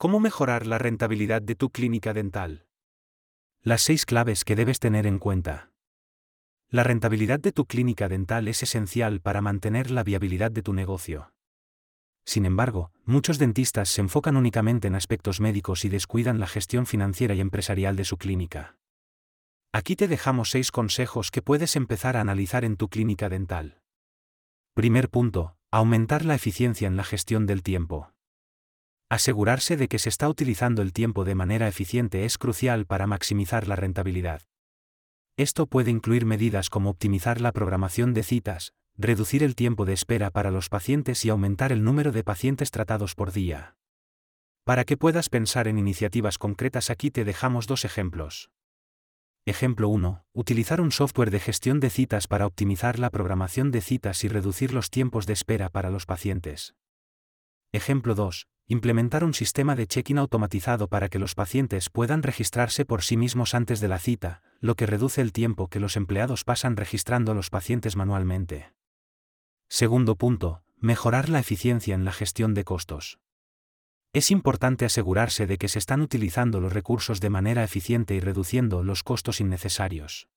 ¿Cómo 0.00 0.20
mejorar 0.20 0.68
la 0.68 0.78
rentabilidad 0.78 1.42
de 1.42 1.56
tu 1.56 1.70
clínica 1.70 2.14
dental? 2.14 2.68
Las 3.62 3.82
seis 3.82 4.06
claves 4.06 4.44
que 4.44 4.54
debes 4.54 4.78
tener 4.78 5.08
en 5.08 5.18
cuenta. 5.18 5.72
La 6.70 6.84
rentabilidad 6.84 7.40
de 7.40 7.50
tu 7.50 7.64
clínica 7.64 8.08
dental 8.08 8.46
es 8.46 8.62
esencial 8.62 9.20
para 9.20 9.40
mantener 9.40 9.90
la 9.90 10.04
viabilidad 10.04 10.52
de 10.52 10.62
tu 10.62 10.72
negocio. 10.72 11.32
Sin 12.24 12.46
embargo, 12.46 12.92
muchos 13.06 13.38
dentistas 13.38 13.88
se 13.88 14.00
enfocan 14.00 14.36
únicamente 14.36 14.86
en 14.86 14.94
aspectos 14.94 15.40
médicos 15.40 15.84
y 15.84 15.88
descuidan 15.88 16.38
la 16.38 16.46
gestión 16.46 16.86
financiera 16.86 17.34
y 17.34 17.40
empresarial 17.40 17.96
de 17.96 18.04
su 18.04 18.18
clínica. 18.18 18.76
Aquí 19.72 19.96
te 19.96 20.06
dejamos 20.06 20.50
seis 20.50 20.70
consejos 20.70 21.32
que 21.32 21.42
puedes 21.42 21.74
empezar 21.74 22.16
a 22.16 22.20
analizar 22.20 22.64
en 22.64 22.76
tu 22.76 22.88
clínica 22.88 23.28
dental. 23.28 23.80
Primer 24.74 25.10
punto, 25.10 25.56
aumentar 25.72 26.24
la 26.24 26.36
eficiencia 26.36 26.86
en 26.86 26.96
la 26.96 27.02
gestión 27.02 27.46
del 27.46 27.64
tiempo. 27.64 28.12
Asegurarse 29.10 29.78
de 29.78 29.88
que 29.88 29.98
se 29.98 30.10
está 30.10 30.28
utilizando 30.28 30.82
el 30.82 30.92
tiempo 30.92 31.24
de 31.24 31.34
manera 31.34 31.66
eficiente 31.66 32.26
es 32.26 32.36
crucial 32.36 32.84
para 32.84 33.06
maximizar 33.06 33.66
la 33.66 33.74
rentabilidad. 33.74 34.42
Esto 35.38 35.66
puede 35.66 35.90
incluir 35.90 36.26
medidas 36.26 36.68
como 36.68 36.90
optimizar 36.90 37.40
la 37.40 37.52
programación 37.52 38.12
de 38.12 38.22
citas, 38.22 38.74
reducir 38.98 39.42
el 39.42 39.54
tiempo 39.54 39.86
de 39.86 39.94
espera 39.94 40.30
para 40.30 40.50
los 40.50 40.68
pacientes 40.68 41.24
y 41.24 41.30
aumentar 41.30 41.72
el 41.72 41.84
número 41.84 42.12
de 42.12 42.22
pacientes 42.22 42.70
tratados 42.70 43.14
por 43.14 43.32
día. 43.32 43.76
Para 44.64 44.84
que 44.84 44.98
puedas 44.98 45.30
pensar 45.30 45.68
en 45.68 45.78
iniciativas 45.78 46.36
concretas 46.36 46.90
aquí 46.90 47.10
te 47.10 47.24
dejamos 47.24 47.66
dos 47.66 47.86
ejemplos. 47.86 48.50
Ejemplo 49.46 49.88
1. 49.88 50.26
Utilizar 50.34 50.82
un 50.82 50.92
software 50.92 51.30
de 51.30 51.40
gestión 51.40 51.80
de 51.80 51.88
citas 51.88 52.26
para 52.26 52.44
optimizar 52.44 52.98
la 52.98 53.08
programación 53.08 53.70
de 53.70 53.80
citas 53.80 54.22
y 54.24 54.28
reducir 54.28 54.74
los 54.74 54.90
tiempos 54.90 55.24
de 55.24 55.32
espera 55.32 55.70
para 55.70 55.88
los 55.88 56.04
pacientes. 56.04 56.74
Ejemplo 57.72 58.14
2 58.14 58.48
implementar 58.68 59.24
un 59.24 59.32
sistema 59.32 59.74
de 59.74 59.86
check-in 59.86 60.18
automatizado 60.18 60.88
para 60.88 61.08
que 61.08 61.18
los 61.18 61.34
pacientes 61.34 61.88
puedan 61.88 62.22
registrarse 62.22 62.84
por 62.84 63.02
sí 63.02 63.16
mismos 63.16 63.54
antes 63.54 63.80
de 63.80 63.88
la 63.88 63.98
cita, 63.98 64.42
lo 64.60 64.76
que 64.76 64.84
reduce 64.84 65.22
el 65.22 65.32
tiempo 65.32 65.68
que 65.68 65.80
los 65.80 65.96
empleados 65.96 66.44
pasan 66.44 66.76
registrando 66.76 67.32
a 67.32 67.34
los 67.34 67.48
pacientes 67.48 67.96
manualmente. 67.96 68.74
Segundo 69.68 70.16
punto, 70.16 70.62
mejorar 70.76 71.30
la 71.30 71.38
eficiencia 71.38 71.94
en 71.94 72.04
la 72.04 72.12
gestión 72.12 72.52
de 72.52 72.64
costos. 72.64 73.18
Es 74.12 74.30
importante 74.30 74.84
asegurarse 74.84 75.46
de 75.46 75.56
que 75.56 75.68
se 75.68 75.78
están 75.78 76.02
utilizando 76.02 76.60
los 76.60 76.72
recursos 76.72 77.20
de 77.20 77.30
manera 77.30 77.64
eficiente 77.64 78.14
y 78.14 78.20
reduciendo 78.20 78.82
los 78.82 79.02
costos 79.02 79.40
innecesarios. 79.40 80.28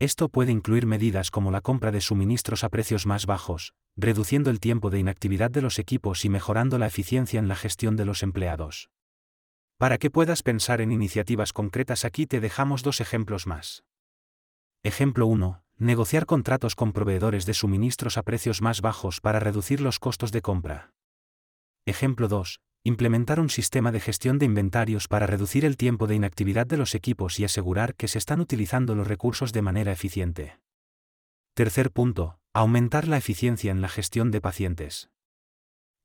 Esto 0.00 0.28
puede 0.28 0.52
incluir 0.52 0.86
medidas 0.86 1.32
como 1.32 1.50
la 1.50 1.60
compra 1.60 1.90
de 1.90 2.00
suministros 2.00 2.62
a 2.62 2.68
precios 2.68 3.04
más 3.04 3.26
bajos, 3.26 3.74
reduciendo 3.96 4.48
el 4.50 4.60
tiempo 4.60 4.90
de 4.90 5.00
inactividad 5.00 5.50
de 5.50 5.60
los 5.60 5.80
equipos 5.80 6.24
y 6.24 6.28
mejorando 6.28 6.78
la 6.78 6.86
eficiencia 6.86 7.40
en 7.40 7.48
la 7.48 7.56
gestión 7.56 7.96
de 7.96 8.04
los 8.04 8.22
empleados. 8.22 8.90
Para 9.76 9.98
que 9.98 10.10
puedas 10.10 10.44
pensar 10.44 10.80
en 10.80 10.92
iniciativas 10.92 11.52
concretas 11.52 12.04
aquí 12.04 12.26
te 12.26 12.38
dejamos 12.38 12.84
dos 12.84 13.00
ejemplos 13.00 13.48
más. 13.48 13.82
Ejemplo 14.84 15.26
1. 15.26 15.64
Negociar 15.78 16.26
contratos 16.26 16.76
con 16.76 16.92
proveedores 16.92 17.44
de 17.44 17.54
suministros 17.54 18.18
a 18.18 18.22
precios 18.22 18.62
más 18.62 18.80
bajos 18.80 19.20
para 19.20 19.40
reducir 19.40 19.80
los 19.80 19.98
costos 19.98 20.30
de 20.30 20.42
compra. 20.42 20.92
Ejemplo 21.86 22.28
2 22.28 22.60
implementar 22.88 23.38
un 23.38 23.50
sistema 23.50 23.92
de 23.92 24.00
gestión 24.00 24.38
de 24.38 24.46
inventarios 24.46 25.06
para 25.06 25.26
reducir 25.26 25.64
el 25.64 25.76
tiempo 25.76 26.06
de 26.06 26.16
inactividad 26.16 26.66
de 26.66 26.76
los 26.76 26.94
equipos 26.94 27.38
y 27.38 27.44
asegurar 27.44 27.94
que 27.94 28.08
se 28.08 28.18
están 28.18 28.40
utilizando 28.40 28.94
los 28.94 29.06
recursos 29.06 29.52
de 29.52 29.62
manera 29.62 29.92
eficiente. 29.92 30.58
Tercer 31.54 31.90
punto, 31.92 32.40
aumentar 32.52 33.06
la 33.06 33.16
eficiencia 33.16 33.70
en 33.70 33.80
la 33.80 33.88
gestión 33.88 34.30
de 34.30 34.40
pacientes. 34.40 35.10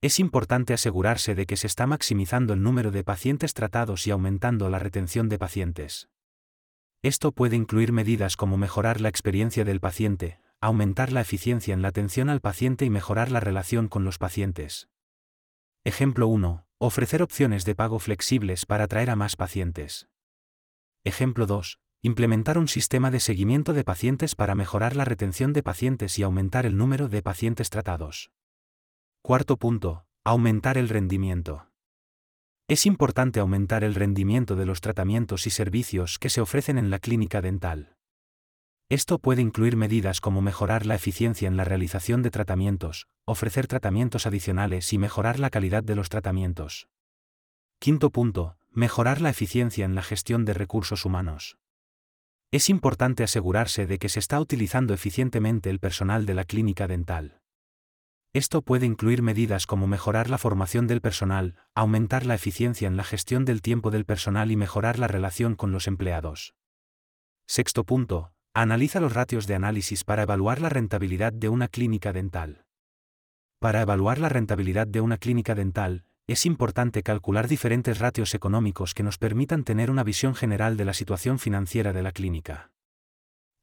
Es 0.02 0.20
importante 0.20 0.74
asegurarse 0.74 1.34
de 1.34 1.46
que 1.46 1.56
se 1.56 1.68
está 1.68 1.88
maximizando 1.88 2.54
el 2.54 2.62
número 2.62 2.92
de 2.92 3.04
pacientes 3.04 3.54
tratados 3.54 4.06
y 4.06 4.12
aumentando 4.12 4.70
la 4.70 4.78
retención 4.78 5.30
de 5.30 5.40
pacientes. 5.40 6.10
Esto 7.02 7.32
puede 7.32 7.56
incluir 7.56 7.92
medidas 7.92 8.36
como 8.36 8.58
mejorar 8.58 9.00
la 9.00 9.10
experiencia 9.10 9.64
del 9.64 9.80
paciente, 9.80 10.40
aumentar 10.60 11.12
la 11.12 11.22
eficiencia 11.22 11.74
en 11.74 11.82
la 11.82 11.90
atención 11.90 12.30
al 12.30 12.42
paciente 12.42 12.86
y 12.86 12.90
mejorar 12.90 13.32
la 13.32 13.40
relación 13.40 13.88
con 13.88 14.04
los 14.04 14.18
pacientes. 14.18 14.90
Ejemplo 15.86 16.28
1. 16.28 16.63
Ofrecer 16.86 17.24
opciones 17.24 17.64
de 17.64 17.76
pago 17.76 17.98
flexibles 17.98 18.66
para 18.66 18.84
atraer 18.84 19.10
a 19.10 19.16
más 19.16 19.38
pacientes. 19.38 20.10
Ejemplo 21.06 21.46
2. 21.46 21.80
Implementar 22.02 22.58
un 22.58 22.68
sistema 22.68 23.10
de 23.10 23.22
seguimiento 23.22 23.72
de 23.72 23.86
pacientes 23.86 24.36
para 24.36 24.54
mejorar 24.54 24.98
la 24.98 25.06
retención 25.06 25.54
de 25.54 25.64
pacientes 25.64 26.20
y 26.20 26.24
aumentar 26.24 26.66
el 26.66 26.76
número 26.76 27.08
de 27.08 27.22
pacientes 27.22 27.70
tratados. 27.70 28.32
Cuarto 29.22 29.56
punto. 29.56 30.08
Aumentar 30.26 30.78
el 30.78 30.90
rendimiento. 30.90 31.72
Es 32.68 32.86
importante 32.86 33.40
aumentar 33.40 33.86
el 33.86 33.96
rendimiento 33.96 34.58
de 34.58 34.66
los 34.66 34.82
tratamientos 34.82 35.48
y 35.48 35.52
servicios 35.52 36.20
que 36.20 36.28
se 36.28 36.42
ofrecen 36.42 36.78
en 36.78 36.90
la 36.90 37.00
clínica 37.00 37.42
dental. 37.42 37.93
Esto 38.94 39.18
puede 39.18 39.42
incluir 39.42 39.76
medidas 39.76 40.22
como 40.22 40.44
mejorar 40.44 40.86
la 40.86 40.94
eficiencia 40.94 41.48
en 41.48 41.58
la 41.58 41.64
realización 41.64 42.22
de 42.22 42.30
tratamientos, 42.30 43.08
ofrecer 43.26 43.66
tratamientos 43.66 44.28
adicionales 44.28 44.94
y 44.94 45.00
mejorar 45.00 45.40
la 45.40 45.50
calidad 45.50 45.84
de 45.84 45.96
los 45.96 46.10
tratamientos. 46.10 46.90
Quinto 47.80 48.12
punto, 48.12 48.56
mejorar 48.70 49.20
la 49.20 49.32
eficiencia 49.32 49.84
en 49.84 49.96
la 49.96 50.04
gestión 50.04 50.46
de 50.46 50.54
recursos 50.54 51.06
humanos. 51.06 51.58
Es 52.52 52.70
importante 52.70 53.24
asegurarse 53.24 53.88
de 53.88 53.98
que 53.98 54.10
se 54.10 54.20
está 54.20 54.40
utilizando 54.40 54.94
eficientemente 54.94 55.72
el 55.72 55.80
personal 55.80 56.28
de 56.28 56.36
la 56.36 56.44
clínica 56.44 56.88
dental. 56.88 57.42
Esto 58.32 58.62
puede 58.62 58.86
incluir 58.86 59.24
medidas 59.24 59.66
como 59.66 59.88
mejorar 59.88 60.30
la 60.30 60.38
formación 60.38 60.86
del 60.86 61.02
personal, 61.02 61.56
aumentar 61.74 62.28
la 62.28 62.36
eficiencia 62.36 62.88
en 62.88 62.98
la 62.98 63.04
gestión 63.04 63.44
del 63.44 63.64
tiempo 63.64 63.90
del 63.90 64.06
personal 64.06 64.52
y 64.52 64.56
mejorar 64.56 65.00
la 65.00 65.08
relación 65.08 65.56
con 65.56 65.72
los 65.72 65.88
empleados. 65.88 66.54
Sexto 67.48 67.86
punto, 67.86 68.34
Analiza 68.56 69.00
los 69.00 69.14
ratios 69.14 69.48
de 69.48 69.56
análisis 69.56 70.04
para 70.04 70.22
evaluar 70.22 70.62
la 70.62 70.70
rentabilidad 70.70 71.34
de 71.34 71.50
una 71.50 71.68
clínica 71.68 72.14
dental. 72.14 72.66
Para 73.58 73.82
evaluar 73.82 74.20
la 74.20 74.30
rentabilidad 74.30 74.86
de 74.86 75.02
una 75.02 75.18
clínica 75.18 75.56
dental, 75.56 76.06
es 76.28 76.46
importante 76.46 77.02
calcular 77.02 77.48
diferentes 77.48 77.98
ratios 77.98 78.36
económicos 78.36 78.94
que 78.94 79.02
nos 79.02 79.18
permitan 79.18 79.64
tener 79.64 79.90
una 79.90 80.04
visión 80.04 80.36
general 80.36 80.78
de 80.78 80.86
la 80.86 80.94
situación 80.94 81.40
financiera 81.40 81.94
de 81.94 82.04
la 82.04 82.12
clínica. 82.12 82.72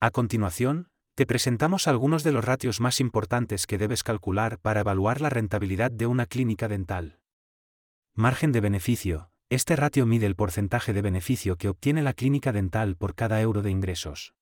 A 0.00 0.10
continuación, 0.10 0.88
te 1.14 1.24
presentamos 1.24 1.86
algunos 1.86 2.24
de 2.24 2.32
los 2.32 2.44
ratios 2.44 2.80
más 2.80 2.98
importantes 2.98 3.68
que 3.68 3.78
debes 3.78 4.02
calcular 4.02 4.58
para 4.58 4.80
evaluar 4.80 5.20
la 5.20 5.30
rentabilidad 5.30 5.92
de 5.92 6.06
una 6.06 6.26
clínica 6.26 6.66
dental. 6.66 7.20
Margen 8.16 8.50
de 8.50 8.60
beneficio. 8.60 9.30
Este 9.50 9.76
ratio 9.76 10.04
mide 10.04 10.26
el 10.26 10.34
porcentaje 10.34 10.92
de 10.92 11.02
beneficio 11.02 11.54
que 11.54 11.68
obtiene 11.68 12.02
la 12.02 12.12
clínica 12.12 12.50
dental 12.50 12.96
por 12.96 13.14
cada 13.14 13.40
euro 13.40 13.62
de 13.62 13.70
ingresos. 13.70 14.34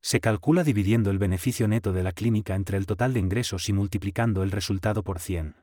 Se 0.00 0.20
calcula 0.20 0.64
dividiendo 0.64 1.10
el 1.10 1.18
beneficio 1.18 1.68
neto 1.68 1.92
de 1.92 2.02
la 2.02 2.12
clínica 2.12 2.54
entre 2.54 2.78
el 2.78 2.86
total 2.86 3.12
de 3.14 3.20
ingresos 3.20 3.68
y 3.68 3.72
multiplicando 3.72 4.42
el 4.42 4.50
resultado 4.50 5.02
por 5.02 5.18
100. 5.18 5.56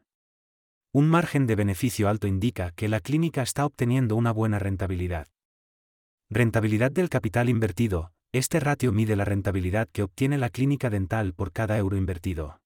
Un 0.91 1.09
margen 1.09 1.45
de 1.47 1.55
beneficio 1.55 2.07
alto 2.07 2.27
indica 2.27 2.71
que 2.71 2.87
la 2.87 2.99
clínica 2.99 3.41
está 3.41 3.65
obteniendo 3.65 4.15
una 4.15 4.31
buena 4.31 4.59
rentabilidad. 4.59 5.27
Rentabilidad 6.29 6.91
del 6.91 7.09
capital 7.09 7.49
invertido. 7.49 8.13
Este 8.31 8.59
ratio 8.59 8.91
mide 8.91 9.15
la 9.15 9.25
rentabilidad 9.25 9.87
que 9.91 10.03
obtiene 10.03 10.37
la 10.37 10.49
clínica 10.49 10.89
dental 10.89 11.33
por 11.33 11.51
cada 11.51 11.77
euro 11.77 11.97
invertido. 11.97 12.59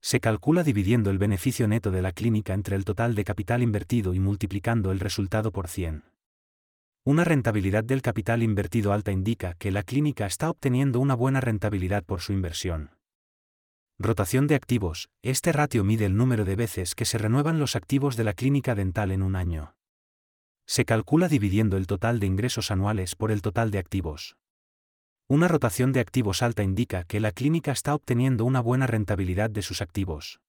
Se 0.00 0.20
calcula 0.20 0.62
dividiendo 0.62 1.10
el 1.10 1.18
beneficio 1.18 1.66
neto 1.66 1.90
de 1.90 2.02
la 2.02 2.12
clínica 2.12 2.52
entre 2.52 2.76
el 2.76 2.84
total 2.84 3.14
de 3.14 3.24
capital 3.24 3.62
invertido 3.62 4.12
y 4.12 4.20
multiplicando 4.20 4.92
el 4.92 5.00
resultado 5.00 5.50
por 5.50 5.68
100. 5.68 6.13
Una 7.06 7.22
rentabilidad 7.22 7.84
del 7.84 8.00
capital 8.00 8.42
invertido 8.42 8.94
alta 8.94 9.12
indica 9.12 9.52
que 9.58 9.70
la 9.70 9.82
clínica 9.82 10.24
está 10.24 10.48
obteniendo 10.48 11.00
una 11.00 11.14
buena 11.14 11.42
rentabilidad 11.42 12.02
por 12.02 12.22
su 12.22 12.32
inversión. 12.32 12.92
Rotación 13.98 14.46
de 14.46 14.54
activos. 14.54 15.10
Este 15.20 15.52
ratio 15.52 15.84
mide 15.84 16.06
el 16.06 16.16
número 16.16 16.46
de 16.46 16.56
veces 16.56 16.94
que 16.94 17.04
se 17.04 17.18
renuevan 17.18 17.58
los 17.58 17.76
activos 17.76 18.16
de 18.16 18.24
la 18.24 18.32
clínica 18.32 18.74
dental 18.74 19.10
en 19.10 19.22
un 19.22 19.36
año. 19.36 19.76
Se 20.66 20.86
calcula 20.86 21.28
dividiendo 21.28 21.76
el 21.76 21.86
total 21.86 22.20
de 22.20 22.26
ingresos 22.26 22.70
anuales 22.70 23.16
por 23.16 23.30
el 23.30 23.42
total 23.42 23.70
de 23.70 23.80
activos. 23.80 24.38
Una 25.28 25.46
rotación 25.46 25.92
de 25.92 26.00
activos 26.00 26.42
alta 26.42 26.62
indica 26.62 27.04
que 27.04 27.20
la 27.20 27.32
clínica 27.32 27.72
está 27.72 27.94
obteniendo 27.94 28.46
una 28.46 28.60
buena 28.60 28.86
rentabilidad 28.86 29.50
de 29.50 29.60
sus 29.60 29.82
activos. 29.82 30.40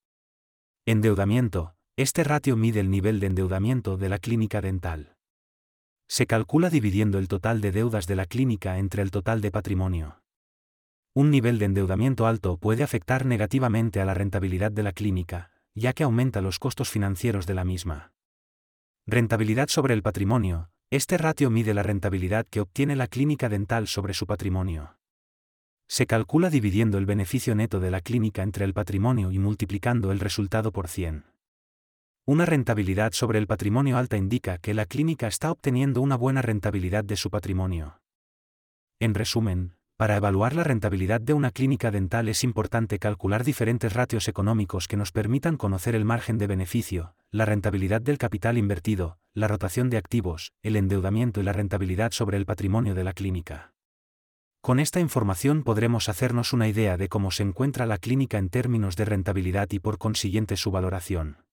Endeudamiento. 0.85 1.75
Este 1.97 2.23
ratio 2.23 2.55
mide 2.55 2.79
el 2.79 2.89
nivel 2.89 3.19
de 3.19 3.27
endeudamiento 3.27 3.97
de 3.97 4.07
la 4.07 4.19
clínica 4.19 4.61
dental. 4.61 5.14
Se 6.07 6.27
calcula 6.27 6.69
dividiendo 6.69 7.17
el 7.17 7.27
total 7.27 7.61
de 7.61 7.71
deudas 7.71 8.07
de 8.07 8.15
la 8.15 8.25
clínica 8.25 8.77
entre 8.77 9.01
el 9.01 9.11
total 9.11 9.41
de 9.41 9.51
patrimonio. 9.51 10.21
Un 11.13 11.31
nivel 11.31 11.59
de 11.59 11.65
endeudamiento 11.65 12.27
alto 12.27 12.57
puede 12.57 12.83
afectar 12.83 13.25
negativamente 13.25 14.01
a 14.01 14.05
la 14.05 14.13
rentabilidad 14.13 14.71
de 14.71 14.83
la 14.83 14.91
clínica, 14.91 15.51
ya 15.73 15.93
que 15.93 16.03
aumenta 16.03 16.41
los 16.41 16.59
costos 16.59 16.89
financieros 16.89 17.45
de 17.47 17.53
la 17.53 17.63
misma. 17.63 18.13
Rentabilidad 19.07 19.67
sobre 19.69 19.93
el 19.93 20.01
patrimonio. 20.01 20.69
Este 20.89 21.17
ratio 21.17 21.49
mide 21.49 21.73
la 21.73 21.83
rentabilidad 21.83 22.45
que 22.49 22.61
obtiene 22.61 22.95
la 22.95 23.07
clínica 23.07 23.49
dental 23.49 23.87
sobre 23.87 24.13
su 24.13 24.27
patrimonio. 24.27 24.97
Se 25.87 26.07
calcula 26.07 26.49
dividiendo 26.49 26.97
el 26.97 27.05
beneficio 27.05 27.55
neto 27.55 27.79
de 27.79 27.91
la 27.91 28.01
clínica 28.01 28.43
entre 28.43 28.65
el 28.65 28.73
patrimonio 28.73 29.31
y 29.31 29.39
multiplicando 29.39 30.11
el 30.11 30.19
resultado 30.19 30.71
por 30.71 30.87
100. 30.87 31.34
Una 32.27 32.47
rentabilidad 32.47 33.11
sobre 33.11 33.37
el 33.37 33.45
patrimonio 33.45 33.99
alta 33.99 34.17
indica 34.17 34.57
que 34.57 34.73
la 34.73 34.87
clínica 34.87 35.27
está 35.27 35.51
obteniendo 35.51 36.01
una 36.01 36.15
buena 36.15 36.41
rentabilidad 36.41 37.03
de 37.03 37.17
su 37.17 37.29
patrimonio. 37.29 37.99
En 38.99 39.13
resumen, 39.13 39.75
para 39.95 40.15
evaluar 40.15 40.55
la 40.55 40.63
rentabilidad 40.63 41.21
de 41.21 41.35
una 41.35 41.51
clínica 41.51 41.91
dental 41.91 42.27
es 42.27 42.43
importante 42.43 42.97
calcular 42.97 43.43
diferentes 43.43 43.93
ratios 43.93 44.27
económicos 44.27 44.87
que 44.87 44.97
nos 44.97 45.11
permitan 45.11 45.55
conocer 45.55 45.93
el 45.93 46.03
margen 46.03 46.39
de 46.39 46.47
beneficio, 46.47 47.13
la 47.29 47.45
rentabilidad 47.45 48.01
del 48.01 48.17
capital 48.17 48.57
invertido, 48.57 49.19
la 49.35 49.47
rotación 49.47 49.91
de 49.91 49.97
activos, 49.97 50.51
el 50.63 50.77
endeudamiento 50.77 51.41
y 51.41 51.43
la 51.43 51.53
rentabilidad 51.53 52.11
sobre 52.11 52.37
el 52.37 52.47
patrimonio 52.47 52.95
de 52.95 53.03
la 53.03 53.13
clínica. 53.13 53.75
Con 54.61 54.79
esta 54.79 54.99
información 54.99 55.61
podremos 55.61 56.09
hacernos 56.09 56.53
una 56.53 56.67
idea 56.67 56.97
de 56.97 57.07
cómo 57.07 57.29
se 57.29 57.43
encuentra 57.43 57.85
la 57.85 57.99
clínica 57.99 58.39
en 58.39 58.49
términos 58.49 58.95
de 58.95 59.05
rentabilidad 59.05 59.69
y 59.69 59.77
por 59.77 59.99
consiguiente 59.99 60.57
su 60.57 60.71
valoración. 60.71 61.44